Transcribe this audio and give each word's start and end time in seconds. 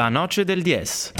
La 0.00 0.08
noce 0.08 0.44
del 0.44 0.62
Dies. 0.62 1.12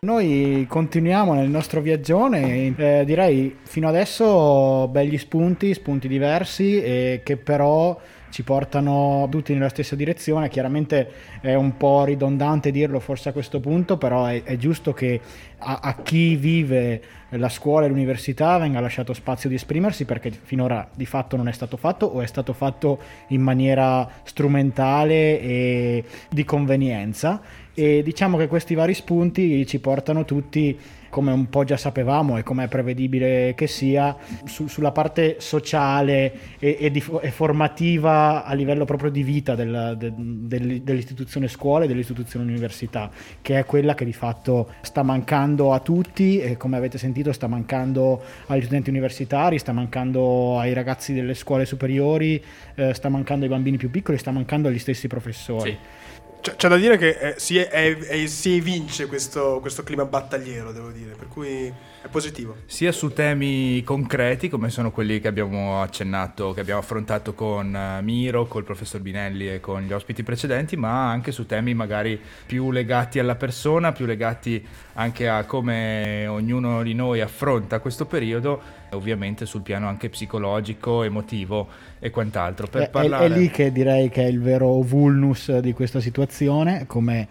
Noi 0.00 0.64
continuiamo 0.66 1.34
nel 1.34 1.50
nostro 1.50 1.82
viaggione, 1.82 2.74
eh, 2.74 3.04
direi 3.04 3.54
fino 3.64 3.86
adesso 3.86 4.88
belli 4.88 5.18
spunti, 5.18 5.74
spunti 5.74 6.08
diversi 6.08 6.80
e 6.82 7.20
che 7.22 7.36
però 7.36 8.00
ci 8.30 8.42
portano 8.42 9.26
tutti 9.30 9.52
nella 9.52 9.68
stessa 9.68 9.94
direzione. 9.94 10.48
Chiaramente 10.48 11.10
è 11.40 11.54
un 11.54 11.76
po' 11.76 12.04
ridondante 12.04 12.70
dirlo 12.70 13.00
forse 13.00 13.28
a 13.28 13.32
questo 13.32 13.60
punto, 13.60 13.98
però 13.98 14.26
è, 14.26 14.42
è 14.42 14.56
giusto 14.56 14.92
che 14.92 15.20
a, 15.58 15.80
a, 15.82 15.94
chi 16.02 16.36
vive 16.36 17.02
la 17.30 17.48
scuola 17.48 17.86
e 17.86 17.88
l'università 17.88 18.58
venga 18.58 18.80
lasciato 18.80 19.12
spazio 19.12 19.48
di 19.48 19.54
esprimersi 19.54 20.04
perché 20.04 20.30
finora 20.30 20.88
di 20.94 21.06
fatto 21.06 21.36
non 21.36 21.48
è 21.48 21.52
stato 21.52 21.76
fatto 21.76 22.06
o 22.06 22.20
è 22.20 22.26
stato 22.26 22.52
fatto 22.52 22.98
in 23.28 23.40
maniera 23.40 24.08
strumentale 24.22 25.40
e 25.40 26.04
di 26.28 26.44
convenienza. 26.44 27.40
E 27.72 28.02
diciamo 28.02 28.36
che 28.36 28.48
questi 28.48 28.74
vari 28.74 28.94
spunti 28.94 29.66
ci 29.66 29.78
portano 29.78 30.24
tutti 30.24 30.76
come 31.10 31.32
un 31.32 31.50
po' 31.50 31.64
già 31.64 31.76
sapevamo 31.76 32.38
e 32.38 32.42
come 32.42 32.64
è 32.64 32.68
prevedibile 32.68 33.52
che 33.54 33.66
sia, 33.66 34.16
su, 34.44 34.68
sulla 34.68 34.92
parte 34.92 35.36
sociale 35.40 36.32
e, 36.58 36.78
e, 36.80 36.90
di, 36.90 37.04
e, 37.20 37.30
formativa 37.30 38.44
a 38.44 38.54
livello 38.54 38.86
proprio 38.86 39.10
di 39.10 39.22
vita 39.22 39.54
del, 39.54 39.96
de, 39.98 40.12
del, 40.16 40.80
dell'istituzione 40.82 41.48
scuola 41.48 41.84
e 41.84 41.88
dell'istituzione 41.88 42.48
università, 42.48 43.10
che 43.42 43.58
è 43.58 43.64
quella 43.66 43.94
che 43.94 44.04
di 44.04 44.12
fatto 44.12 44.72
sta 44.80 45.02
mancando 45.02 45.74
a 45.74 45.80
tutti 45.80 46.38
e 46.38 46.56
come 46.56 46.76
avete 46.76 46.96
sentito 46.96 47.19
sta 47.32 47.46
mancando 47.46 48.22
agli 48.46 48.62
studenti 48.62 48.90
universitari, 48.90 49.58
sta 49.58 49.72
mancando 49.72 50.58
ai 50.58 50.72
ragazzi 50.72 51.12
delle 51.12 51.34
scuole 51.34 51.66
superiori, 51.66 52.42
eh, 52.74 52.94
sta 52.94 53.08
mancando 53.08 53.44
ai 53.44 53.50
bambini 53.50 53.76
più 53.76 53.90
piccoli, 53.90 54.18
sta 54.18 54.30
mancando 54.30 54.68
agli 54.68 54.78
stessi 54.78 55.06
professori. 55.06 55.70
Sì. 55.70 56.29
C'è, 56.40 56.68
da 56.68 56.76
dire 56.76 56.96
che 56.96 57.08
eh, 57.10 57.34
si, 57.36 57.58
è, 57.58 57.68
è, 57.68 58.26
si, 58.26 58.56
evince 58.56 59.06
questo, 59.06 59.58
questo, 59.60 59.82
clima 59.82 60.06
battagliero, 60.06 60.72
devo 60.72 60.90
dire, 60.90 61.14
per 61.14 61.28
cui 61.28 61.72
è 62.02 62.08
positivo. 62.08 62.56
Sia 62.64 62.92
su 62.92 63.12
temi 63.12 63.82
concreti, 63.82 64.48
come 64.48 64.70
sono 64.70 64.90
quelli 64.90 65.20
che 65.20 65.28
abbiamo 65.28 65.82
accennato, 65.82 66.52
che 66.52 66.60
abbiamo 66.60 66.80
affrontato 66.80 67.34
con 67.34 67.74
uh, 67.74 68.02
Miro, 68.02 68.46
col 68.46 68.64
professor 68.64 69.00
Binelli 69.00 69.52
e 69.52 69.60
con 69.60 69.82
gli 69.82 69.92
ospiti 69.92 70.22
precedenti, 70.22 70.76
ma 70.76 71.10
anche 71.10 71.30
su 71.30 71.44
temi 71.44 71.74
magari 71.74 72.18
più 72.46 72.70
legati 72.70 73.18
alla 73.18 73.34
persona, 73.34 73.92
più 73.92 74.06
legati 74.06 74.66
anche 74.94 75.28
a 75.28 75.44
come 75.44 76.26
ognuno 76.26 76.82
di 76.82 76.94
noi 76.94 77.20
affronta 77.20 77.80
questo 77.80 78.06
periodo 78.06 78.78
ovviamente 78.92 79.46
sul 79.46 79.62
piano 79.62 79.88
anche 79.88 80.08
psicologico, 80.08 81.02
emotivo 81.02 81.68
e 81.98 82.10
quant'altro. 82.10 82.66
Per 82.66 82.82
è, 82.82 82.90
parlare... 82.90 83.26
è, 83.26 83.30
è 83.30 83.36
lì 83.36 83.50
che 83.50 83.72
direi 83.72 84.08
che 84.08 84.22
è 84.22 84.26
il 84.26 84.40
vero 84.40 84.80
vulnus 84.80 85.58
di 85.58 85.72
questa 85.72 86.00
situazione, 86.00 86.86
come 86.86 87.28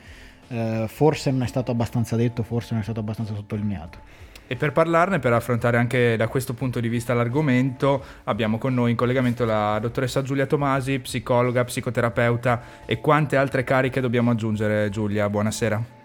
eh, 0.49 0.85
forse 0.87 1.31
non 1.31 1.43
è 1.43 1.47
stato 1.47 1.71
abbastanza 1.71 2.15
detto, 2.15 2.43
forse 2.43 2.69
non 2.71 2.81
è 2.81 2.83
stato 2.83 2.99
abbastanza 2.99 3.33
sottolineato. 3.35 4.17
E 4.51 4.55
per 4.55 4.71
parlarne, 4.71 5.19
per 5.19 5.31
affrontare 5.31 5.77
anche 5.77 6.15
da 6.17 6.27
questo 6.27 6.55
punto 6.55 6.79
di 6.79 6.89
vista 6.89 7.13
l'argomento, 7.13 8.03
abbiamo 8.23 8.57
con 8.57 8.73
noi 8.73 8.89
in 8.89 8.97
collegamento 8.97 9.45
la 9.45 9.77
dottoressa 9.79 10.23
Giulia 10.23 10.47
Tomasi, 10.47 10.97
psicologa, 10.97 11.63
psicoterapeuta 11.63 12.61
e 12.87 12.99
quante 12.99 13.37
altre 13.37 13.63
cariche 13.63 14.01
dobbiamo 14.01 14.31
aggiungere 14.31 14.89
Giulia? 14.89 15.29
Buonasera. 15.29 15.98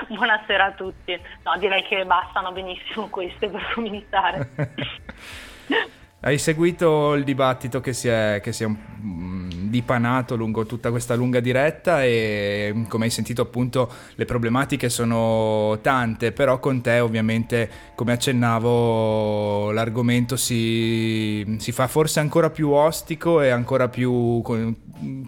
Buonasera 0.08 0.66
a 0.66 0.72
tutti. 0.72 1.18
No, 1.44 1.56
direi 1.58 1.82
che 1.82 2.04
bastano 2.04 2.52
benissimo 2.52 3.08
queste 3.08 3.48
per 3.48 3.72
cominciare. 3.74 4.48
Hai 6.22 6.36
seguito 6.38 7.14
il 7.14 7.24
dibattito 7.24 7.80
che 7.80 7.94
si 7.94 8.08
è, 8.08 8.40
che 8.42 8.52
si 8.52 8.64
è 8.64 8.66
dipanato 9.70 10.36
lungo 10.36 10.66
tutta 10.66 10.90
questa 10.90 11.14
lunga 11.14 11.40
diretta 11.40 12.04
e 12.04 12.84
come 12.88 13.04
hai 13.04 13.10
sentito 13.10 13.40
appunto 13.40 13.90
le 14.16 14.24
problematiche 14.26 14.90
sono 14.90 15.78
tante, 15.80 16.32
però 16.32 16.58
con 16.58 16.82
te 16.82 17.00
ovviamente 17.00 17.70
come 17.94 18.12
accennavo 18.12 19.70
l'argomento 19.70 20.36
si, 20.36 21.56
si 21.58 21.72
fa 21.72 21.86
forse 21.86 22.20
ancora 22.20 22.50
più 22.50 22.70
ostico 22.70 23.40
e 23.40 23.48
ancora 23.48 23.88
più 23.88 24.42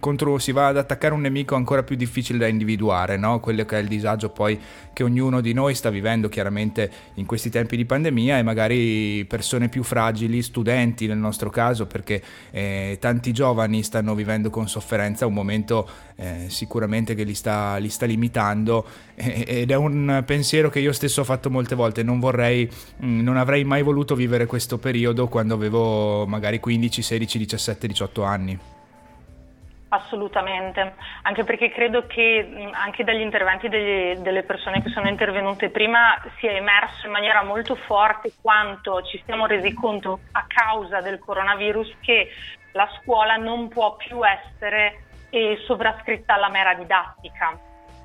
contro, 0.00 0.38
si 0.38 0.52
va 0.52 0.66
ad 0.68 0.76
attaccare 0.76 1.14
un 1.14 1.20
nemico 1.20 1.54
ancora 1.54 1.82
più 1.82 1.96
difficile 1.96 2.38
da 2.38 2.46
individuare, 2.46 3.16
no? 3.16 3.40
quello 3.40 3.64
che 3.64 3.78
è 3.78 3.80
il 3.80 3.88
disagio 3.88 4.30
poi 4.30 4.58
che 4.92 5.02
ognuno 5.02 5.40
di 5.40 5.52
noi 5.52 5.74
sta 5.74 5.90
vivendo 5.90 6.28
chiaramente 6.28 6.90
in 7.14 7.26
questi 7.26 7.48
tempi 7.48 7.76
di 7.76 7.84
pandemia 7.84 8.38
e 8.38 8.42
magari 8.42 9.24
persone 9.26 9.68
più 9.68 9.82
fragili, 9.82 10.42
studenti 10.42 11.06
nel 11.06 11.18
nostro 11.18 11.48
caso 11.48 11.86
perché 11.86 12.22
eh, 12.50 12.98
tanti 13.00 13.32
giovani 13.32 13.82
stanno 13.82 14.14
vivendo 14.14 14.31
vivendo 14.32 14.50
con 14.50 14.68
sofferenza 14.68 15.26
un 15.26 15.34
momento 15.34 15.88
eh, 16.16 16.48
sicuramente 16.48 17.14
che 17.14 17.24
li 17.24 17.34
sta, 17.34 17.76
li 17.76 17.90
sta 17.90 18.06
limitando. 18.06 18.84
Ed 19.14 19.70
è 19.70 19.76
un 19.76 20.22
pensiero 20.26 20.70
che 20.70 20.80
io 20.80 20.92
stesso 20.92 21.20
ho 21.20 21.24
fatto 21.24 21.50
molte 21.50 21.74
volte, 21.74 22.02
non 22.02 22.18
vorrei, 22.18 22.68
mm, 23.04 23.20
non 23.20 23.36
avrei 23.36 23.64
mai 23.64 23.82
voluto 23.82 24.14
vivere 24.14 24.46
questo 24.46 24.78
periodo 24.78 25.28
quando 25.28 25.54
avevo 25.54 26.26
magari 26.26 26.60
15, 26.60 27.02
16, 27.02 27.38
17, 27.38 27.86
18 27.86 28.22
anni. 28.22 28.58
Assolutamente, 29.94 30.94
anche 31.20 31.44
perché 31.44 31.70
credo 31.70 32.06
che 32.06 32.48
mm, 32.48 32.72
anche 32.72 33.04
dagli 33.04 33.20
interventi 33.20 33.68
degli, 33.68 34.16
delle 34.20 34.42
persone 34.42 34.82
che 34.82 34.88
sono 34.88 35.08
intervenute 35.08 35.68
prima 35.68 36.18
sia 36.38 36.52
emerso 36.52 37.04
in 37.04 37.12
maniera 37.12 37.42
molto 37.42 37.74
forte 37.74 38.32
quanto 38.40 39.02
ci 39.02 39.20
siamo 39.26 39.44
resi 39.44 39.74
conto 39.74 40.20
a 40.32 40.46
causa 40.48 41.02
del 41.02 41.18
coronavirus 41.18 41.96
che 42.00 42.30
la 42.72 42.88
scuola 43.00 43.36
non 43.36 43.68
può 43.68 43.96
più 43.96 44.20
essere 44.26 45.04
eh, 45.30 45.62
sovrascritta 45.66 46.34
alla 46.34 46.48
mera 46.48 46.74
didattica. 46.74 47.58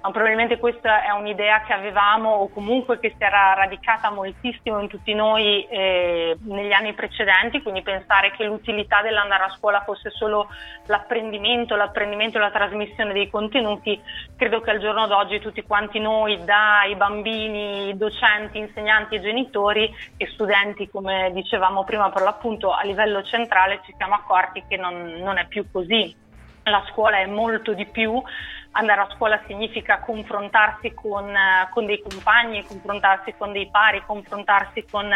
Ma 0.07 0.13
probabilmente 0.13 0.57
questa 0.57 1.03
è 1.03 1.09
un'idea 1.09 1.63
che 1.63 1.73
avevamo 1.73 2.29
o 2.29 2.47
comunque 2.47 2.97
che 2.97 3.09
si 3.09 3.21
era 3.21 3.53
radicata 3.55 4.09
moltissimo 4.09 4.79
in 4.79 4.87
tutti 4.87 5.13
noi 5.13 5.67
eh, 5.67 6.37
negli 6.43 6.71
anni 6.71 6.93
precedenti, 6.93 7.61
quindi 7.61 7.81
pensare 7.81 8.31
che 8.31 8.45
l'utilità 8.45 9.01
dell'andare 9.01 9.43
a 9.43 9.49
scuola 9.57 9.81
fosse 9.81 10.09
solo 10.11 10.47
l'apprendimento, 10.85 11.75
l'apprendimento 11.75 12.37
e 12.37 12.39
la 12.39 12.51
trasmissione 12.51 13.11
dei 13.11 13.29
contenuti, 13.29 14.01
credo 14.37 14.61
che 14.61 14.69
al 14.69 14.79
giorno 14.79 15.07
d'oggi 15.07 15.41
tutti 15.41 15.61
quanti 15.63 15.99
noi, 15.99 16.41
dai 16.45 16.95
bambini, 16.95 17.97
docenti, 17.97 18.59
insegnanti 18.59 19.15
e 19.15 19.19
genitori 19.19 19.93
e 20.15 20.25
studenti, 20.27 20.89
come 20.89 21.31
dicevamo 21.33 21.83
prima 21.83 22.09
per 22.11 22.21
l'appunto 22.21 22.71
a 22.71 22.81
livello 22.83 23.23
centrale, 23.23 23.81
ci 23.83 23.93
siamo 23.97 24.13
accorti 24.13 24.63
che 24.69 24.77
non, 24.77 25.17
non 25.19 25.37
è 25.37 25.47
più 25.47 25.69
così. 25.69 26.15
La 26.63 26.83
scuola 26.91 27.19
è 27.19 27.25
molto 27.25 27.73
di 27.73 27.85
più, 27.85 28.21
andare 28.77 29.01
a 29.01 29.09
scuola 29.15 29.41
significa 29.47 29.99
confrontarsi 29.99 30.93
con, 30.93 31.27
eh, 31.29 31.67
con, 31.71 31.85
dei 31.85 32.01
compagni, 32.01 32.63
confrontarsi 32.63 33.33
con 33.37 33.51
dei 33.51 33.69
pari, 33.69 34.03
confrontarsi 34.05 34.85
con 34.89 35.11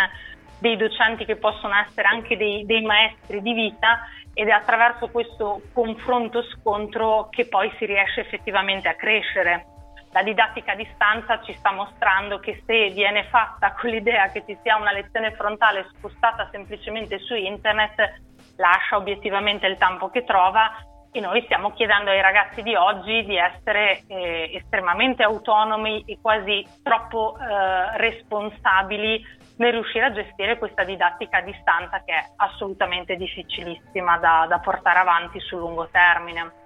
dei 0.60 0.78
docenti 0.78 1.26
che 1.26 1.38
possono 1.38 1.76
essere 1.76 2.08
anche 2.08 2.38
dei, 2.38 2.66
dei 2.66 2.82
maestri 2.82 3.42
di 3.42 3.54
vita 3.54 4.08
ed 4.34 4.48
è 4.48 4.52
attraverso 4.52 5.10
questo 5.10 5.62
confronto-scontro 5.74 7.30
che 7.30 7.48
poi 7.48 7.72
si 7.78 7.86
riesce 7.86 8.22
effettivamente 8.22 8.88
a 8.88 8.96
crescere. 8.96 9.66
La 10.12 10.24
didattica 10.24 10.74
a 10.74 10.76
distanza 10.76 11.42
ci 11.42 11.54
sta 11.54 11.72
mostrando 11.72 12.40
che 12.40 12.64
se 12.66 12.90
viene 12.90 13.26
fatta 13.26 13.74
con 13.74 13.90
l'idea 13.90 14.30
che 14.30 14.44
ci 14.46 14.58
sia 14.62 14.76
una 14.76 14.92
lezione 14.92 15.34
frontale 15.34 15.88
spostata 15.96 16.50
semplicemente 16.52 17.18
su 17.20 17.34
internet, 17.34 18.22
lascia 18.58 18.98
obiettivamente 18.98 19.68
il 19.68 19.78
tempo 19.78 20.10
che 20.10 20.24
trova 20.24 20.70
e 21.12 21.20
noi 21.20 21.42
stiamo 21.44 21.72
chiedendo 21.74 22.10
ai 22.10 22.22
ragazzi 22.22 22.62
di 22.62 22.74
oggi 22.76 23.26
di 23.26 23.36
essere 23.36 24.04
eh, 24.08 24.52
estremamente 24.54 25.24
autonomi 25.24 26.04
e 26.06 26.18
quasi 26.22 26.66
troppo 26.82 27.38
eh, 27.38 27.98
responsabili 27.98 29.40
nel 29.58 29.74
riuscire 29.74 30.06
a 30.06 30.12
gestire 30.12 30.58
questa 30.58 30.84
didattica 30.84 31.38
a 31.38 31.42
distanza 31.42 32.02
che 32.04 32.14
è 32.14 32.26
assolutamente 32.38 33.16
difficilissima 33.16 34.18
da, 34.18 34.46
da 34.48 34.60
portare 34.60 35.00
avanti 35.00 35.40
sul 35.40 35.60
lungo 35.60 35.88
termine. 35.92 36.61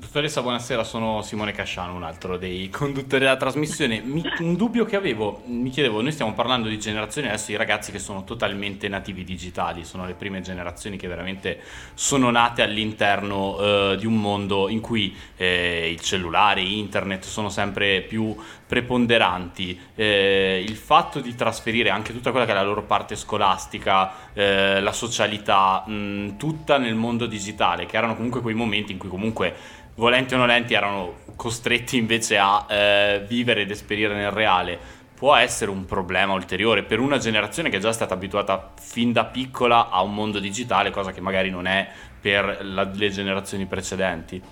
Dottoressa, 0.00 0.40
buonasera, 0.40 0.82
sono 0.82 1.20
Simone 1.20 1.52
Casciano, 1.52 1.94
un 1.94 2.04
altro 2.04 2.38
dei 2.38 2.70
conduttori 2.72 3.20
della 3.20 3.36
trasmissione. 3.36 4.00
Mi, 4.00 4.22
un 4.38 4.56
dubbio 4.56 4.86
che 4.86 4.96
avevo, 4.96 5.42
mi 5.44 5.68
chiedevo, 5.68 6.00
noi 6.00 6.10
stiamo 6.10 6.32
parlando 6.32 6.68
di 6.68 6.78
generazioni 6.78 7.28
adesso 7.28 7.48
di 7.48 7.56
ragazzi 7.56 7.92
che 7.92 7.98
sono 7.98 8.24
totalmente 8.24 8.88
nativi 8.88 9.24
digitali, 9.24 9.84
sono 9.84 10.06
le 10.06 10.14
prime 10.14 10.40
generazioni 10.40 10.96
che 10.96 11.06
veramente 11.06 11.60
sono 11.92 12.30
nate 12.30 12.62
all'interno 12.62 13.58
eh, 13.58 13.96
di 13.98 14.06
un 14.06 14.16
mondo 14.16 14.70
in 14.70 14.80
cui 14.80 15.14
eh, 15.36 15.90
il 15.92 16.00
cellulare, 16.00 16.62
internet 16.62 17.24
sono 17.24 17.50
sempre 17.50 18.00
più 18.00 18.34
preponderanti. 18.66 19.78
Eh, 19.96 20.64
il 20.66 20.76
fatto 20.76 21.20
di 21.20 21.34
trasferire 21.34 21.90
anche 21.90 22.14
tutta 22.14 22.30
quella 22.30 22.46
che 22.46 22.52
è 22.52 22.54
la 22.54 22.62
loro 22.62 22.84
parte 22.84 23.16
scolastica, 23.16 24.32
eh, 24.32 24.80
la 24.80 24.92
socialità, 24.92 25.84
mh, 25.86 26.38
tutta 26.38 26.78
nel 26.78 26.94
mondo 26.94 27.26
digitale, 27.26 27.84
che 27.84 27.98
erano 27.98 28.14
comunque 28.14 28.40
quei 28.40 28.54
momenti 28.54 28.92
in 28.92 28.98
cui 28.98 29.10
comunque 29.10 29.78
volenti 30.00 30.34
o 30.34 30.38
nolenti 30.38 30.72
erano 30.72 31.18
costretti 31.36 31.98
invece 31.98 32.38
a 32.38 32.64
eh, 32.66 33.24
vivere 33.28 33.60
ed 33.60 33.70
esperire 33.70 34.14
nel 34.14 34.30
reale, 34.30 34.78
può 35.14 35.36
essere 35.36 35.70
un 35.70 35.84
problema 35.84 36.32
ulteriore 36.32 36.82
per 36.82 36.98
una 36.98 37.18
generazione 37.18 37.68
che 37.68 37.76
è 37.76 37.80
già 37.80 37.92
stata 37.92 38.14
abituata 38.14 38.72
fin 38.80 39.12
da 39.12 39.26
piccola 39.26 39.90
a 39.90 40.00
un 40.00 40.14
mondo 40.14 40.38
digitale, 40.38 40.90
cosa 40.90 41.12
che 41.12 41.20
magari 41.20 41.50
non 41.50 41.66
è 41.66 41.86
per 42.18 42.60
la, 42.62 42.84
le 42.84 43.10
generazioni 43.10 43.66
precedenti. 43.66 44.42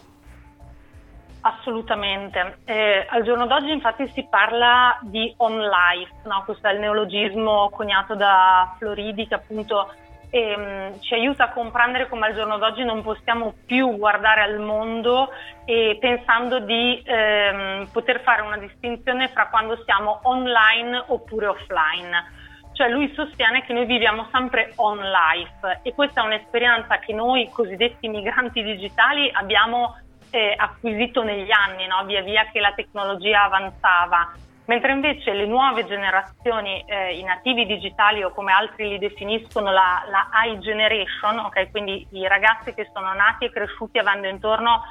Assolutamente. 1.41 2.59
Eh, 2.67 3.07
al 3.09 3.23
giorno 3.23 3.47
d'oggi 3.47 3.71
infatti 3.71 4.11
si 4.13 4.27
parla 4.29 4.99
di 5.03 5.33
on 5.39 5.59
life, 5.59 6.13
no? 6.25 6.43
questo 6.45 6.69
è 6.69 6.73
il 6.73 6.81
neologismo 6.81 7.71
coniato 7.71 8.15
da 8.15 8.75
Floridi 8.77 9.27
che 9.27 9.35
appunto 9.35 9.89
ehm, 10.31 11.01
ci 11.01 11.15
aiuta 11.15 11.45
a 11.45 11.53
comprendere 11.53 12.09
come 12.09 12.27
al 12.27 12.35
giorno 12.35 12.59
d'oggi 12.59 12.85
non 12.85 13.03
possiamo 13.03 13.55
più 13.67 13.97
guardare 13.97 14.43
al 14.43 14.59
mondo 14.59 15.31
e 15.65 15.97
pensando 16.01 16.61
di 16.61 17.03
ehm, 17.05 17.89
poter 17.93 18.21
fare 18.23 18.43
una 18.43 18.59
distinzione 18.59 19.29
fra 19.29 19.49
quando 19.49 19.83
siamo 19.85 20.21
online 20.25 21.05
oppure 21.07 21.47
offline. 21.47 22.37
Cioè 22.73 22.89
lui 22.89 23.13
sostiene 23.15 23.65
che 23.65 23.73
noi 23.73 23.87
viviamo 23.87 24.29
sempre 24.31 24.73
on 24.77 24.99
life 24.99 25.81
e 25.83 25.93
questa 25.95 26.23
è 26.23 26.25
un'esperienza 26.25 26.99
che 26.99 27.13
noi 27.13 27.49
cosiddetti 27.51 28.07
migranti 28.07 28.63
digitali 28.63 29.29
abbiamo 29.33 29.97
eh, 30.31 30.55
acquisito 30.57 31.23
negli 31.23 31.51
anni, 31.51 31.87
no? 31.87 32.05
via 32.05 32.23
via 32.23 32.47
che 32.53 32.61
la 32.61 32.73
tecnologia 32.75 33.43
avanzava, 33.45 34.33
mentre 34.69 34.93
invece 34.93 35.33
le 35.33 35.47
nuove 35.47 35.87
generazioni, 35.87 36.85
eh, 36.87 37.19
i 37.19 37.23
nativi 37.23 37.65
digitali 37.65 38.23
o 38.23 38.31
come 38.31 38.53
altri 38.53 38.87
li 38.89 38.99
definiscono 38.99 39.73
la, 39.73 40.05
la 40.11 40.29
I 40.45 40.59
generation, 40.61 41.39
okay? 41.39 41.71
quindi 41.71 42.07
i 42.13 42.29
ragazzi 42.29 42.75
che 42.75 42.89
sono 42.93 43.13
nati 43.15 43.47
e 43.47 43.51
cresciuti 43.51 43.99
avendo 43.99 44.29
intorno 44.29 44.83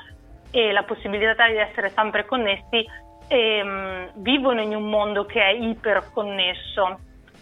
eh, 0.49 0.71
la 0.71 0.83
possibilità 0.83 1.47
di 1.47 1.57
essere 1.57 1.91
sempre 1.91 2.25
connessi, 2.25 2.85
ehm, 3.27 4.13
vivono 4.15 4.61
in 4.61 4.75
un 4.75 4.89
mondo 4.89 5.25
che 5.25 5.41
è 5.41 5.51
iperconnesso. 5.51 6.99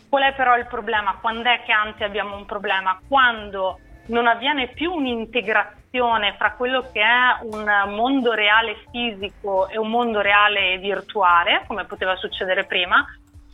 Qual 0.10 0.24
è 0.24 0.34
però 0.34 0.58
il 0.58 0.68
problema? 0.68 1.18
Quando 1.22 1.50
è 1.50 1.62
che 1.66 1.72
anzi 1.72 2.04
abbiamo 2.04 2.36
un 2.36 2.46
problema? 2.46 3.00
Quando 3.08 3.80
non 4.08 4.28
avviene 4.28 4.68
più 4.68 4.92
un'integrazione 4.92 6.36
fra 6.38 6.54
quello 6.54 6.90
che 6.92 7.02
è 7.02 7.44
un 7.44 7.94
mondo 7.96 8.34
reale 8.34 8.78
fisico 8.92 9.68
e 9.70 9.78
un 9.78 9.90
mondo 9.90 10.22
reale 10.22 10.78
virtuale, 10.78 11.64
come 11.68 11.86
poteva 11.86 12.16
succedere 12.16 12.66
prima, 12.66 13.06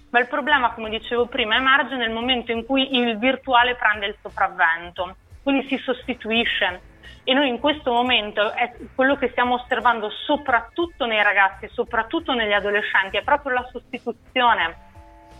ma 0.09 0.19
il 0.19 0.27
problema, 0.27 0.74
come 0.74 0.89
dicevo 0.89 1.27
prima, 1.27 1.56
emerge 1.56 1.95
nel 1.95 2.12
momento 2.12 2.51
in 2.51 2.65
cui 2.65 2.98
il 2.98 3.18
virtuale 3.18 3.75
prende 3.75 4.07
il 4.07 4.15
sopravvento, 4.21 5.15
quindi 5.42 5.68
si 5.68 5.77
sostituisce. 5.77 6.81
E 7.24 7.33
noi 7.33 7.47
in 7.47 7.59
questo 7.59 7.94
momento 7.94 8.51
è 8.51 8.74
quello 8.95 9.15
che 9.15 9.30
stiamo 9.30 9.54
osservando 9.54 10.09
soprattutto 10.09 11.06
nei 11.06 11.21
ragazzi, 11.21 11.69
soprattutto 11.71 12.33
negli 12.33 12.51
adolescenti, 12.51 13.18
è 13.18 13.24
proprio 13.24 13.54
la 13.54 13.69
sostituzione 13.71 14.89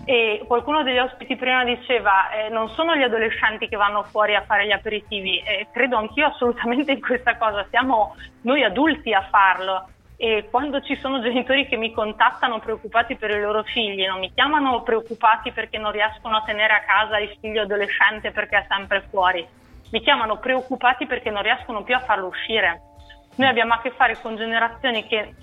e 0.06 0.44
qualcuno 0.48 0.84
degli 0.84 0.98
ospiti 0.98 1.36
prima 1.36 1.64
diceva 1.64 2.32
eh, 2.32 2.50
non 2.50 2.70
sono 2.70 2.96
gli 2.96 3.04
adolescenti 3.04 3.68
che 3.68 3.76
vanno 3.76 4.04
fuori 4.04 4.36
a 4.36 4.44
fare 4.44 4.66
gli 4.66 4.72
aperitivi. 4.72 5.40
E 5.40 5.68
credo 5.72 5.98
anch'io 5.98 6.28
assolutamente 6.28 6.92
in 6.92 7.02
questa 7.02 7.38
cosa, 7.38 7.66
siamo 7.70 8.16
noi 8.42 8.64
adulti 8.64 9.14
a 9.14 9.28
farlo. 9.30 9.88
E 10.18 10.48
quando 10.52 10.82
ci 10.82 10.96
sono 10.98 11.20
genitori 11.20 11.68
che 11.68 11.78
mi 11.78 11.92
contattano 11.92 12.60
preoccupati 12.60 13.16
per 13.16 13.32
i 13.32 13.42
loro 13.42 13.64
figli, 13.64 14.06
non 14.06 14.20
mi 14.20 14.32
chiamano 14.34 14.84
preoccupati 14.84 15.52
perché 15.52 15.80
non 15.80 15.92
riescono 15.92 16.38
a 16.38 16.44
tenere 16.44 16.74
a 16.74 16.82
casa 16.82 17.18
il 17.18 17.36
figlio 17.40 17.64
adolescente 17.64 18.30
perché 18.30 18.58
è 18.58 18.66
sempre 18.68 19.04
fuori, 19.10 19.44
mi 19.92 20.00
chiamano 20.02 20.38
preoccupati 20.38 21.08
perché 21.08 21.32
non 21.32 21.42
riescono 21.42 21.84
più 21.84 21.96
a 21.96 22.00
farlo 22.00 22.28
uscire. 22.28 22.82
Noi 23.38 23.48
abbiamo 23.48 23.74
a 23.74 23.82
che 23.82 23.92
fare 23.92 24.16
con 24.22 24.36
generazioni 24.36 25.08
che 25.08 25.34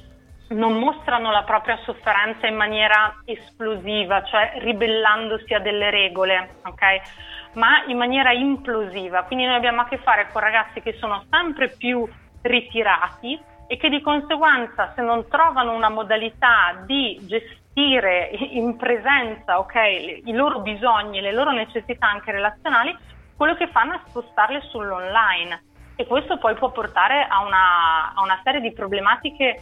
non 0.48 0.78
mostrano 0.78 1.30
la 1.30 1.42
propria 1.42 1.78
sofferenza 1.84 2.46
in 2.46 2.56
maniera 2.56 3.20
esplosiva, 3.24 4.22
cioè 4.24 4.54
ribellandosi 4.58 5.52
a 5.52 5.60
delle 5.60 5.90
regole, 5.90 6.56
ok? 6.64 7.52
Ma 7.54 7.84
in 7.86 7.96
maniera 7.96 8.32
implosiva. 8.32 9.24
Quindi 9.24 9.44
noi 9.44 9.56
abbiamo 9.56 9.82
a 9.82 9.88
che 9.88 9.98
fare 9.98 10.28
con 10.32 10.40
ragazzi 10.40 10.80
che 10.80 10.94
sono 10.94 11.24
sempre 11.30 11.68
più 11.68 12.08
ritirati 12.42 13.38
e 13.66 13.76
che 13.76 13.90
di 13.90 14.00
conseguenza 14.00 14.92
se 14.94 15.02
non 15.02 15.28
trovano 15.28 15.74
una 15.74 15.90
modalità 15.90 16.82
di 16.86 17.18
gestire 17.22 18.30
in 18.32 18.76
presenza 18.76 19.58
okay, 19.58 20.22
i 20.24 20.32
loro 20.32 20.60
bisogni, 20.60 21.20
le 21.20 21.32
loro 21.32 21.50
necessità 21.50 22.08
anche 22.08 22.32
relazionali, 22.32 22.96
quello 23.36 23.54
che 23.54 23.68
fanno 23.68 23.94
è 23.94 24.00
spostarle 24.08 24.62
sull'online 24.62 25.62
e 25.96 26.06
questo 26.06 26.38
poi 26.38 26.54
può 26.54 26.70
portare 26.70 27.26
a 27.28 27.44
una, 27.44 28.14
a 28.14 28.22
una 28.22 28.40
serie 28.42 28.60
di 28.60 28.72
problematiche 28.72 29.60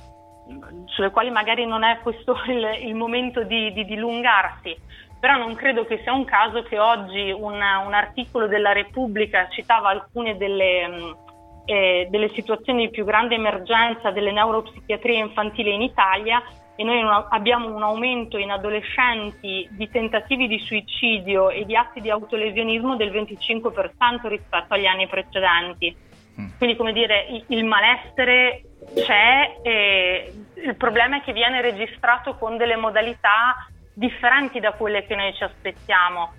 sulle 0.87 1.11
quali 1.11 1.31
magari 1.31 1.67
non 1.67 1.83
è 1.83 1.99
questo 2.01 2.37
il, 2.49 2.89
il 2.89 2.95
momento 2.95 3.43
di, 3.43 3.73
di, 3.73 3.85
dilungarsi, 3.85 4.77
però 5.19 5.37
non 5.37 5.55
credo 5.55 5.85
che 5.85 6.01
sia 6.03 6.13
un 6.13 6.25
caso 6.25 6.63
che 6.63 6.79
oggi 6.79 7.31
un, 7.31 7.55
un 7.55 7.95
articolo 7.95 8.47
della 8.47 8.73
Repubblica 8.73 9.49
citava 9.49 9.89
alcune 9.89 10.37
delle, 10.37 10.89
mm, 10.89 11.11
eh, 11.65 12.09
delle, 12.11 12.31
situazioni 12.31 12.87
di 12.87 12.91
più 12.91 13.05
grande 13.05 13.35
emergenza 13.35 14.11
delle 14.11 14.33
neuropsichiatrie 14.33 15.19
infantili 15.19 15.75
in 15.75 15.83
Italia 15.83 16.43
e 16.79 16.85
noi 16.85 17.01
abbiamo 17.31 17.75
un 17.75 17.83
aumento 17.83 18.37
in 18.37 18.51
adolescenti 18.51 19.67
di 19.71 19.89
tentativi 19.89 20.47
di 20.47 20.59
suicidio 20.59 21.49
e 21.49 21.65
di 21.65 21.75
atti 21.75 22.03
di 22.03 22.11
autolesionismo 22.11 22.97
del 22.97 23.11
25% 23.11 24.29
rispetto 24.29 24.75
agli 24.75 24.85
anni 24.85 25.07
precedenti. 25.07 25.97
Mm. 26.39 26.49
Quindi, 26.59 26.77
come 26.77 26.93
dire, 26.93 27.27
il 27.47 27.65
malessere 27.65 28.66
c'è 28.95 29.59
e 29.63 30.33
il 30.55 30.77
problema 30.77 31.19
è 31.19 31.23
che 31.23 31.33
viene 31.33 31.61
registrato 31.61 32.35
con 32.35 32.57
delle 32.57 32.77
modalità 32.77 33.67
differenti 33.93 34.61
da 34.61 34.73
quelle 34.73 35.07
che 35.07 35.15
noi 35.15 35.35
ci 35.35 35.45
aspettiamo. 35.45 36.33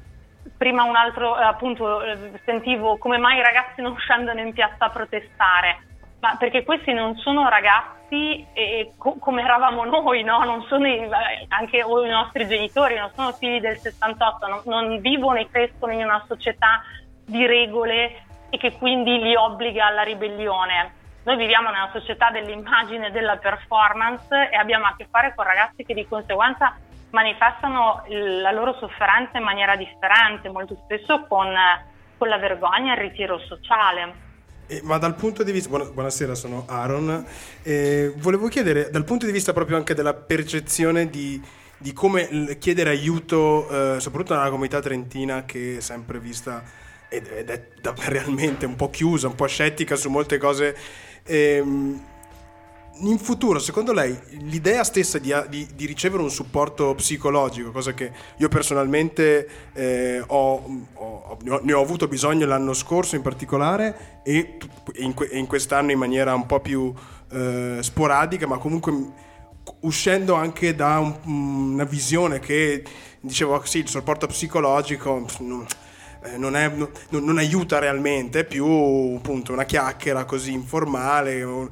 Prima 0.57 0.83
un 0.83 0.95
altro, 0.95 1.37
eh, 1.37 1.43
appunto, 1.43 2.01
eh, 2.03 2.39
sentivo 2.45 2.97
come 2.97 3.17
mai 3.17 3.37
i 3.37 3.43
ragazzi 3.43 3.81
non 3.81 3.97
scendono 3.97 4.39
in 4.39 4.53
piazza 4.53 4.85
a 4.85 4.89
protestare, 4.89 5.79
ma 6.19 6.35
perché 6.37 6.63
questi 6.63 6.93
non 6.93 7.15
sono 7.17 7.49
ragazzi 7.49 8.45
e, 8.53 8.93
co- 8.97 9.17
come 9.19 9.41
eravamo 9.41 9.85
noi, 9.85 10.23
no? 10.23 10.43
non 10.43 10.63
sono 10.63 10.87
i, 10.87 11.07
anche 11.49 11.77
i 11.77 12.09
nostri 12.09 12.47
genitori, 12.47 12.95
non 12.95 13.11
sono 13.13 13.31
figli 13.33 13.59
del 13.59 13.77
68, 13.77 14.47
non, 14.47 14.61
non 14.65 14.99
vivono 14.99 15.39
e 15.39 15.49
crescono 15.49 15.91
in 15.91 16.03
una 16.03 16.23
società 16.27 16.81
di 17.25 17.45
regole 17.45 18.23
e 18.49 18.57
che 18.57 18.77
quindi 18.77 19.19
li 19.19 19.35
obbliga 19.35 19.87
alla 19.87 20.03
ribellione 20.03 20.96
noi 21.27 21.35
viviamo 21.35 21.69
nella 21.69 21.89
società 21.91 22.31
dell'immagine 22.31 23.07
e 23.07 23.11
della 23.11 23.35
performance 23.35 24.49
e 24.49 24.55
abbiamo 24.55 24.85
a 24.85 24.95
che 24.97 25.07
fare 25.11 25.33
con 25.35 25.43
ragazzi 25.43 25.83
che 25.83 25.93
di 25.93 26.07
conseguenza 26.07 26.73
manifestano 27.09 28.03
la 28.07 28.51
loro 28.51 28.77
sofferenza 28.79 29.37
in 29.37 29.43
maniera 29.43 29.75
differente, 29.75 30.47
molto 30.47 30.79
spesso 30.85 31.25
con, 31.27 31.53
con 32.17 32.29
la 32.29 32.37
vergogna 32.37 32.95
e 32.95 33.03
il 33.03 33.09
ritiro 33.09 33.39
sociale. 33.39 34.25
Eh, 34.67 34.79
ma 34.83 34.97
dal 34.97 35.15
punto 35.15 35.43
di 35.43 35.51
vista, 35.51 35.69
buonasera, 35.69 36.33
sono 36.33 36.63
Aaron. 36.65 37.25
Eh, 37.61 38.13
volevo 38.15 38.47
chiedere, 38.47 38.89
dal 38.89 39.03
punto 39.03 39.25
di 39.25 39.33
vista 39.33 39.51
proprio 39.51 39.75
anche 39.75 39.93
della 39.93 40.13
percezione 40.13 41.09
di, 41.09 41.41
di 41.77 41.91
come 41.91 42.57
chiedere 42.57 42.91
aiuto, 42.91 43.67
eh, 43.67 43.99
soprattutto 43.99 44.33
nella 44.33 44.49
comunità 44.49 44.79
trentina, 44.79 45.43
che 45.43 45.77
è 45.77 45.81
sempre 45.81 46.19
vista 46.19 46.63
ed, 47.09 47.27
ed 47.27 47.49
è 47.49 47.67
realmente 48.07 48.65
un 48.65 48.75
po' 48.75 48.89
chiusa, 48.89 49.27
un 49.27 49.35
po' 49.35 49.47
scettica 49.47 49.95
su 49.95 50.09
molte 50.09 50.37
cose 50.37 50.75
Ehm, 51.27 52.01
in 52.99 53.19
futuro, 53.19 53.59
secondo 53.59 53.93
lei, 53.93 54.17
l'idea 54.39 54.83
stessa 54.83 55.19
di, 55.19 55.31
di, 55.49 55.67
di, 55.75 55.85
ricevere 55.85 56.23
un 56.23 56.31
supporto 56.31 56.95
psicologico, 56.95 57.71
cosa 57.71 57.93
che 57.93 58.11
io 58.37 58.47
personalmente 58.47 59.47
eh, 59.73 60.23
ho, 60.25 60.85
ho, 60.93 61.37
ne 61.61 61.73
ho 61.73 61.81
avuto 61.81 62.07
bisogno 62.07 62.47
l'anno 62.47 62.73
scorso 62.73 63.15
in 63.15 63.21
particolare 63.21 64.21
e 64.23 64.57
in, 64.95 65.13
in 65.31 65.45
quest'anno 65.45 65.91
in 65.91 65.99
maniera 65.99 66.33
un 66.33 66.47
po' 66.47 66.59
più 66.59 66.91
eh, 67.31 67.77
sporadica, 67.81 68.47
ma 68.47 68.57
comunque 68.57 68.93
uscendo 69.81 70.33
anche 70.33 70.73
da 70.73 70.97
un, 70.97 71.73
una 71.73 71.83
visione 71.83 72.39
che 72.39 72.83
dicevo, 73.21 73.61
sì, 73.65 73.79
il 73.79 73.89
supporto 73.89 74.25
psicologico... 74.27 75.25
Non, 75.39 75.61
eh, 75.61 75.86
non, 76.37 76.55
è, 76.55 76.67
non, 76.69 76.89
non, 77.09 77.37
aiuta 77.37 77.79
realmente, 77.79 78.41
è 78.41 78.43
più 78.43 78.65
appunto 79.17 79.53
una 79.53 79.65
chiacchiera 79.65 80.25
così 80.25 80.51
informale, 80.51 81.69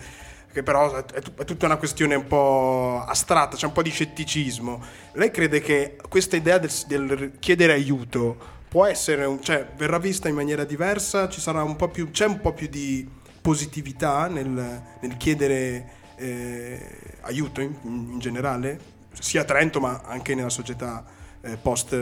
che 0.51 0.63
però 0.63 0.95
è, 0.95 1.03
è, 1.03 1.45
tutta 1.45 1.65
una 1.65 1.77
questione 1.77 2.15
un 2.15 2.27
po' 2.27 3.03
astratta, 3.05 3.57
c'è 3.57 3.65
un 3.65 3.73
po' 3.73 3.81
di 3.81 3.89
scetticismo. 3.89 4.81
Lei 5.13 5.31
crede 5.31 5.59
che 5.59 5.97
questa 6.07 6.35
idea 6.35 6.57
del, 6.57 6.71
del 6.87 7.33
chiedere 7.39 7.73
aiuto 7.73 8.53
può 8.69 8.85
essere, 8.85 9.25
un, 9.25 9.41
cioè 9.41 9.67
verrà 9.75 9.97
vista 9.99 10.29
in 10.29 10.35
maniera 10.35 10.63
diversa, 10.63 11.29
un 11.47 11.75
più, 11.91 12.11
c'è 12.11 12.25
un 12.25 12.39
po' 12.39 12.53
più 12.53 12.67
di 12.67 13.07
positività 13.41 14.27
nel, 14.27 14.81
nel 14.99 15.17
chiedere 15.17 15.89
eh, 16.15 16.79
aiuto 17.21 17.61
in, 17.61 17.73
in, 17.83 18.19
generale, 18.19 18.79
sia 19.11 19.41
a 19.41 19.43
Trento 19.45 19.79
ma 19.79 20.01
anche 20.05 20.35
nella 20.35 20.49
società 20.49 21.03
eh, 21.41 21.57
post 21.57 21.95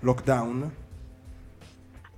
lockdown? 0.00 0.84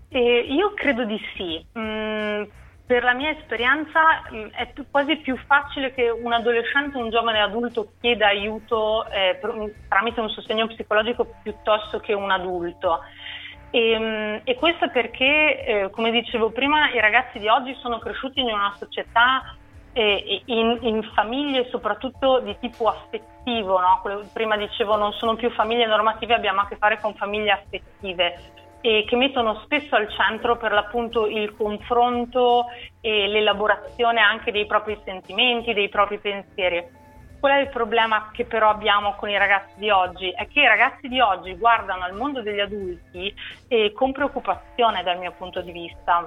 Eh, 0.09 0.47
io 0.49 0.73
credo 0.75 1.05
di 1.05 1.21
sì. 1.37 1.65
Mm, 1.79 2.45
per 2.87 3.03
la 3.03 3.13
mia 3.13 3.31
esperienza 3.31 4.01
mh, 4.31 4.49
è 4.53 4.67
più, 4.73 4.87
quasi 4.91 5.17
più 5.17 5.37
facile 5.47 5.93
che 5.93 6.09
un 6.09 6.33
adolescente 6.33 6.97
o 6.97 7.03
un 7.03 7.11
giovane 7.11 7.41
adulto 7.41 7.93
chieda 8.01 8.29
aiuto 8.29 9.07
eh, 9.11 9.37
per, 9.39 9.75
tramite 9.89 10.21
un 10.21 10.31
sostegno 10.31 10.67
psicologico 10.69 11.35
piuttosto 11.43 12.01
che 12.01 12.15
un 12.15 12.31
adulto. 12.31 13.01
E, 13.71 14.41
e 14.43 14.55
questo 14.55 14.89
perché, 14.89 15.65
eh, 15.65 15.91
come 15.91 16.11
dicevo 16.11 16.51
prima, 16.51 16.91
i 16.91 17.01
ragazzi 17.01 17.39
di 17.39 17.49
oggi 17.49 17.75
sono 17.75 17.99
cresciuti 17.99 18.41
in 18.41 18.47
una 18.47 18.75
società 18.79 19.55
eh, 19.93 20.43
in, 20.47 20.79
in, 20.81 21.03
famiglie 21.15 21.69
soprattutto 21.69 22.41
di 22.41 22.57
tipo 22.59 22.89
affettivo, 22.89 23.79
no? 23.81 24.01
prima 24.33 24.57
dicevo 24.57 24.97
non 24.97 25.13
sono 25.13 25.35
più 25.35 25.51
famiglie 25.51 25.87
normative, 25.87 26.35
abbiamo 26.35 26.61
a 26.61 26.67
che 26.67 26.77
fare 26.77 26.99
con 27.01 27.15
famiglie 27.15 27.51
affettive 27.51 28.39
e 28.89 29.05
che 29.07 29.17
mettono 29.17 29.61
spesso 29.65 29.97
al 29.97 30.09
centro 30.09 30.57
per 30.57 30.73
l'appunto 30.73 31.27
il 31.27 31.55
confronto 31.55 32.69
e 33.03 33.29
l'elaborazione 33.29 34.19
anche 34.19 34.51
dei 34.51 34.65
propri 34.65 34.99
sentimenti, 35.05 35.75
dei 35.75 35.91
propri 35.91 36.19
pensieri. 36.19 36.83
Qual 37.39 37.53
è 37.53 37.61
il 37.61 37.69
problema 37.69 38.31
che 38.33 38.47
però 38.47 38.71
abbiamo 38.71 39.15
con 39.17 39.29
i 39.29 39.37
ragazzi 39.37 39.75
di 39.77 39.91
oggi? 39.91 40.31
È 40.31 40.49
che 40.49 40.61
i 40.61 40.67
ragazzi 40.67 41.07
di 41.07 41.21
oggi 41.21 41.55
guardano 41.59 42.05
al 42.05 42.15
mondo 42.15 42.41
degli 42.41 42.61
adulti 42.61 43.33
eh, 43.69 43.93
con 43.93 44.13
preoccupazione 44.13 45.03
dal 45.03 45.19
mio 45.19 45.35
punto 45.37 45.61
di 45.61 45.71
vista. 45.71 46.25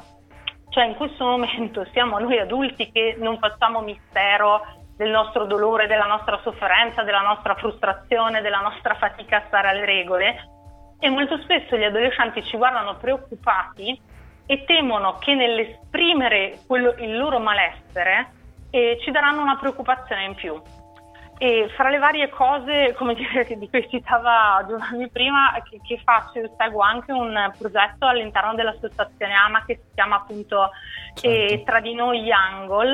Cioè 0.70 0.86
in 0.86 0.94
questo 0.94 1.26
momento 1.26 1.84
siamo 1.94 2.20
noi 2.20 2.38
adulti 2.38 2.92
che 2.92 3.16
non 3.18 3.40
facciamo 3.40 3.82
mistero 3.82 4.62
del 4.98 5.10
nostro 5.10 5.46
dolore, 5.46 5.88
della 5.88 6.06
nostra 6.06 6.40
sofferenza, 6.44 7.02
della 7.02 7.22
nostra 7.22 7.56
frustrazione, 7.56 8.42
della 8.42 8.60
nostra 8.60 8.94
fatica 8.94 9.38
a 9.38 9.44
stare 9.48 9.70
alle 9.70 9.86
regole, 9.86 10.61
e 11.04 11.10
molto 11.10 11.38
spesso 11.40 11.76
gli 11.76 11.84
adolescenti 11.84 12.44
ci 12.44 12.58
guardano 12.58 12.96
preoccupati 12.96 14.00
e 14.46 14.64
temono 14.66 15.18
che 15.18 15.34
nell'esprimere 15.34 16.60
quello, 16.68 16.94
il 17.00 17.18
loro 17.18 17.40
malessere 17.40 18.30
eh, 18.70 19.00
ci 19.02 19.10
daranno 19.10 19.42
una 19.42 19.58
preoccupazione 19.58 20.26
in 20.26 20.36
più. 20.36 20.62
E 21.40 21.72
fra 21.76 21.90
le 21.90 21.98
varie 21.98 22.30
cose, 22.30 22.94
come 23.00 23.16
dire, 23.16 23.48
di 23.58 23.68
cui 23.68 23.90
citava 23.90 24.64
Giovanni 24.68 25.10
prima, 25.10 25.60
che, 25.68 25.80
che 25.82 26.00
faccio, 26.04 26.38
io 26.38 26.54
seguo 26.56 26.82
anche 26.82 27.12
un 27.12 27.52
progetto 27.58 28.06
all'interno 28.06 28.54
dell'associazione 28.54 29.34
AMA 29.34 29.66
che 29.66 29.78
si 29.78 29.94
chiama 29.96 30.18
appunto 30.18 30.70
certo. 31.16 31.28
eh, 31.28 31.64
Tra 31.66 31.80
di 31.80 31.96
noi 31.96 32.20
Yangol. 32.20 32.94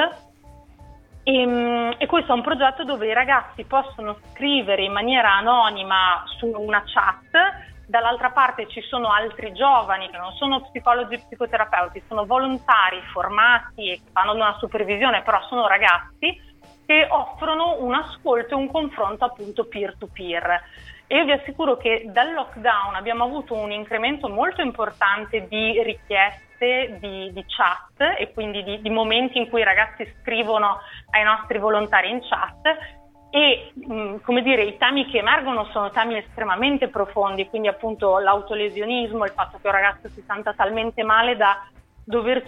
E, 1.24 1.42
ehm, 1.42 1.96
e, 1.98 2.06
questo 2.06 2.32
è 2.32 2.36
un 2.36 2.42
progetto 2.42 2.86
dove 2.86 3.08
i 3.08 3.14
ragazzi 3.14 3.66
possono 3.66 4.18
scrivere 4.32 4.84
in 4.84 4.94
maniera 4.94 5.34
anonima 5.34 6.24
su 6.38 6.46
una 6.46 6.82
chat 6.86 7.67
dall'altra 7.88 8.32
parte 8.32 8.68
ci 8.68 8.82
sono 8.82 9.12
altri 9.12 9.54
giovani 9.54 10.10
che 10.10 10.18
non 10.18 10.34
sono 10.34 10.62
psicologi 10.62 11.16
e 11.16 11.20
psicoterapeuti, 11.26 12.04
sono 12.08 12.26
volontari 12.26 13.02
formati 13.12 13.92
e 13.92 14.02
fanno 14.12 14.34
una 14.34 14.56
supervisione, 14.60 15.24
però 15.24 15.42
sono 15.48 15.68
ragazzi 15.68 16.46
che 16.86 17.08
offrono 17.10 17.78
un 17.80 17.94
ascolto 17.96 18.54
e 18.54 18.58
un 18.58 18.72
confronto 18.72 19.26
appunto 19.26 19.66
peer-to-peer. 19.66 20.64
E 21.08 21.16
io 21.16 21.26
vi 21.26 21.32
assicuro 21.32 21.78
che 21.78 22.04
dal 22.08 22.34
lockdown 22.34 22.96
abbiamo 22.96 23.24
avuto 23.24 23.54
un 23.54 23.72
incremento 23.72 24.28
molto 24.28 24.62
importante 24.62 25.48
di 25.48 25.82
richieste 25.82 26.98
di, 27.00 27.32
di 27.32 27.46
chat 27.48 28.18
e 28.18 28.34
quindi 28.34 28.64
di, 28.64 28.82
di 28.82 28.90
momenti 28.90 29.38
in 29.38 29.48
cui 29.48 29.62
i 29.62 29.64
ragazzi 29.64 30.12
scrivono 30.20 30.80
ai 31.12 31.24
nostri 31.24 31.60
volontari 31.60 32.10
in 32.10 32.20
chat 32.22 32.97
e 33.30 33.72
mh, 33.74 34.18
come 34.24 34.42
dire, 34.42 34.64
i 34.64 34.78
temi 34.78 35.06
che 35.06 35.18
emergono 35.18 35.66
sono 35.66 35.90
temi 35.92 36.18
estremamente 36.18 36.88
profondi, 36.88 37.48
quindi 37.48 37.68
appunto 37.68 38.18
l'autolesionismo, 38.20 39.26
il 39.26 39.32
fatto 39.32 39.60
che 39.62 39.68
un 39.68 39.74
ragazzo 39.74 40.08
si 40.10 40.24
senta 40.26 40.54
talmente 40.54 41.04
male 41.04 41.36
da 41.36 41.68
dover 42.04 42.44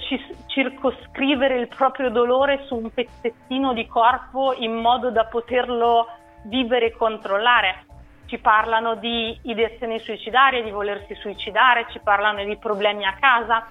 circoscrivere 0.48 1.58
il 1.58 1.68
proprio 1.68 2.10
dolore 2.10 2.64
su 2.66 2.76
un 2.76 2.90
pezzettino 2.94 3.74
di 3.74 3.86
corpo 3.88 4.54
in 4.58 4.74
modo 4.74 5.12
da 5.12 5.26
poterlo 5.26 6.08
vivere 6.44 6.88
e 6.88 6.92
controllare. 6.96 7.84
Ci 8.26 8.38
parlano 8.38 8.96
di 8.96 9.38
ideazioni 9.44 10.00
suicidarie, 10.00 10.64
di 10.64 10.72
volersi 10.72 11.14
suicidare, 11.16 11.88
ci 11.90 12.00
parlano 12.00 12.42
di 12.46 12.58
problemi 12.58 13.06
a 13.06 13.18
casa 13.20 13.68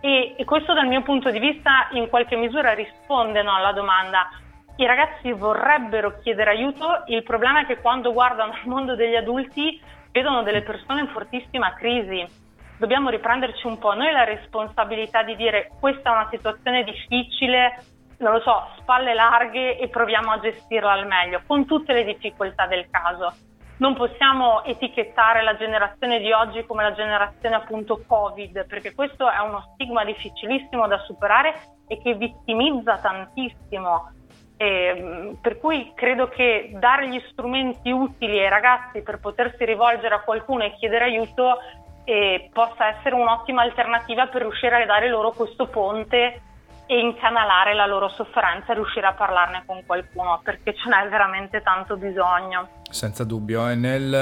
e, 0.00 0.34
e 0.38 0.44
questo 0.46 0.72
dal 0.72 0.86
mio 0.86 1.02
punto 1.02 1.30
di 1.30 1.38
vista 1.38 1.88
in 1.90 2.08
qualche 2.08 2.36
misura 2.36 2.72
risponde 2.72 3.42
no, 3.42 3.56
alla 3.56 3.72
domanda 3.72 4.30
i 4.76 4.86
ragazzi 4.86 5.32
vorrebbero 5.32 6.18
chiedere 6.20 6.50
aiuto, 6.50 7.04
il 7.06 7.22
problema 7.22 7.60
è 7.60 7.66
che 7.66 7.80
quando 7.80 8.12
guardano 8.12 8.52
il 8.52 8.68
mondo 8.68 8.94
degli 8.94 9.14
adulti 9.14 9.80
vedono 10.12 10.42
delle 10.42 10.62
persone 10.62 11.00
in 11.00 11.08
fortissima 11.08 11.72
crisi. 11.72 12.44
Dobbiamo 12.78 13.08
riprenderci 13.08 13.66
un 13.66 13.78
po' 13.78 13.94
noi 13.94 14.12
la 14.12 14.24
responsabilità 14.24 15.22
di 15.22 15.34
dire 15.34 15.70
questa 15.80 16.10
è 16.10 16.12
una 16.12 16.28
situazione 16.30 16.84
difficile, 16.84 17.82
non 18.18 18.32
lo 18.32 18.40
so, 18.40 18.68
spalle 18.78 19.14
larghe 19.14 19.78
e 19.78 19.88
proviamo 19.88 20.32
a 20.32 20.40
gestirla 20.40 20.92
al 20.92 21.06
meglio, 21.06 21.40
con 21.46 21.64
tutte 21.64 21.94
le 21.94 22.04
difficoltà 22.04 22.66
del 22.66 22.86
caso. 22.90 23.32
Non 23.78 23.94
possiamo 23.94 24.62
etichettare 24.64 25.42
la 25.42 25.56
generazione 25.56 26.18
di 26.18 26.32
oggi 26.32 26.66
come 26.66 26.82
la 26.82 26.92
generazione 26.92 27.54
appunto 27.54 28.02
Covid, 28.06 28.66
perché 28.66 28.94
questo 28.94 29.30
è 29.30 29.38
uno 29.38 29.72
stigma 29.72 30.04
difficilissimo 30.04 30.86
da 30.86 30.98
superare 30.98 31.54
e 31.88 32.00
che 32.02 32.14
vittimizza 32.14 32.98
tantissimo 32.98 34.10
e, 34.56 35.36
per 35.40 35.58
cui 35.58 35.92
credo 35.94 36.28
che 36.28 36.70
dare 36.74 37.08
gli 37.08 37.22
strumenti 37.30 37.90
utili 37.90 38.38
ai 38.38 38.48
ragazzi 38.48 39.02
per 39.02 39.18
potersi 39.18 39.64
rivolgere 39.64 40.14
a 40.14 40.20
qualcuno 40.20 40.64
e 40.64 40.74
chiedere 40.78 41.04
aiuto 41.04 41.58
eh, 42.04 42.48
possa 42.52 42.96
essere 42.96 43.14
un'ottima 43.14 43.62
alternativa 43.62 44.26
per 44.28 44.42
riuscire 44.42 44.82
a 44.82 44.86
dare 44.86 45.08
loro 45.08 45.32
questo 45.32 45.66
ponte 45.66 46.40
e 46.86 46.98
incanalare 46.98 47.74
la 47.74 47.86
loro 47.86 48.08
sofferenza 48.08 48.72
e 48.72 48.74
riuscire 48.74 49.06
a 49.06 49.12
parlarne 49.12 49.64
con 49.66 49.84
qualcuno 49.84 50.40
perché 50.42 50.74
ce 50.74 50.88
n'è 50.88 51.08
veramente 51.08 51.60
tanto 51.62 51.96
bisogno. 51.96 52.82
Senza 52.88 53.24
dubbio, 53.24 53.68
e 53.68 53.74
nel 53.74 54.14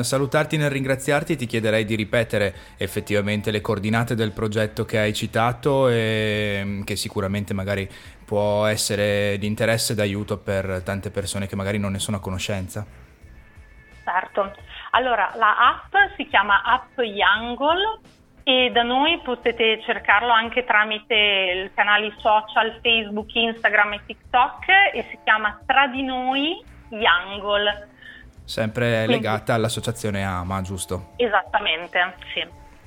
eh, 0.00 0.04
salutarti 0.04 0.58
nel 0.58 0.70
ringraziarti 0.70 1.36
ti 1.36 1.46
chiederei 1.46 1.86
di 1.86 1.94
ripetere 1.94 2.54
effettivamente 2.76 3.50
le 3.50 3.62
coordinate 3.62 4.14
del 4.14 4.32
progetto 4.32 4.84
che 4.84 4.98
hai 4.98 5.14
citato 5.14 5.88
e 5.88 6.60
mm, 6.62 6.82
che 6.82 6.96
sicuramente 6.96 7.54
magari 7.54 7.88
può 8.24 8.66
essere 8.66 9.38
di 9.38 9.46
interesse 9.46 9.94
e 9.94 9.96
d'aiuto 9.96 10.38
per 10.38 10.82
tante 10.84 11.10
persone 11.10 11.46
che 11.46 11.56
magari 11.56 11.78
non 11.78 11.92
ne 11.92 11.98
sono 11.98 12.18
a 12.18 12.20
conoscenza. 12.20 12.84
Certo, 14.04 14.52
allora 14.90 15.32
la 15.36 15.56
app 15.56 15.94
si 16.16 16.26
chiama 16.28 16.62
App 16.62 16.98
Yangol 16.98 18.00
e 18.44 18.70
da 18.72 18.82
noi 18.82 19.18
potete 19.20 19.80
cercarlo 19.82 20.30
anche 20.30 20.64
tramite 20.64 21.14
i 21.14 21.70
canali 21.74 22.12
social 22.18 22.78
Facebook, 22.82 23.34
Instagram 23.34 23.94
e 23.94 24.00
TikTok 24.06 24.68
e 24.92 25.06
si 25.10 25.18
chiama 25.24 25.58
Tra 25.66 25.86
di 25.88 26.02
noi 26.02 26.62
Yangol. 26.90 27.88
Sempre 28.44 29.04
Quindi, 29.04 29.12
legata 29.14 29.54
all'associazione 29.54 30.22
AMA, 30.22 30.60
giusto? 30.60 31.12
Esattamente, 31.16 32.14
sì. 32.34 32.46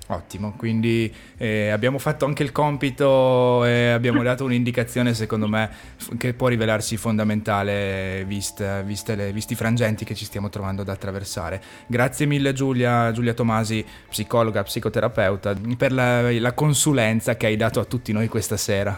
Ottimo, 0.10 0.54
quindi 0.56 1.14
eh, 1.38 1.70
abbiamo 1.70 1.98
fatto 1.98 2.24
anche 2.24 2.42
il 2.42 2.54
compito 2.54 3.66
e 3.66 3.90
abbiamo 3.90 4.24
dato 4.24 4.46
un'indicazione 4.46 5.14
secondo 5.14 5.50
me 5.50 5.70
che 6.18 6.34
può 6.34 6.48
rivelarsi 6.48 6.96
fondamentale 6.96 8.24
viste, 8.26 8.84
viste 8.86 9.16
le, 9.16 9.34
visti 9.34 9.52
i 9.52 9.56
frangenti 9.58 10.06
che 10.06 10.16
ci 10.16 10.24
stiamo 10.24 10.48
trovando 10.50 10.84
ad 10.84 10.88
attraversare. 10.88 11.62
Grazie 11.88 12.26
mille 12.26 12.54
Giulia, 12.54 13.12
Giulia 13.12 13.34
Tomasi, 13.34 13.86
psicologa, 14.08 14.64
psicoterapeuta, 14.64 15.54
per 15.76 15.92
la, 15.92 16.32
la 16.40 16.54
consulenza 16.54 17.36
che 17.36 17.48
hai 17.48 17.58
dato 17.58 17.82
a 17.82 17.84
tutti 17.84 18.14
noi 18.14 18.30
questa 18.30 18.56
sera. 18.56 18.98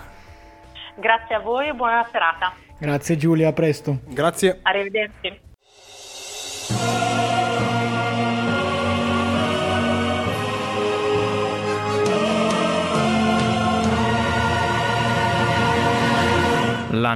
Grazie 0.95 1.35
a 1.35 1.39
voi 1.39 1.69
e 1.69 1.73
buona 1.73 2.07
serata. 2.11 2.53
Grazie 2.77 3.17
Giulia, 3.17 3.47
a 3.47 3.53
presto. 3.53 4.01
Grazie. 4.05 4.59
Arrivederci. 4.61 5.39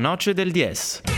Noce 0.04 0.34
del 0.34 0.52
10. 0.52 1.13